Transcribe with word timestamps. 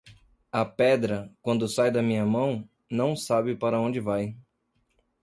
A 0.51 0.65
pedra, 0.65 1.31
quando 1.43 1.67
sai 1.67 1.91
da 1.91 2.01
minha 2.01 2.25
mão, 2.25 2.67
não 2.89 3.15
sabe 3.15 3.55
para 3.55 3.79
onde 3.79 3.99
vai. 3.99 4.35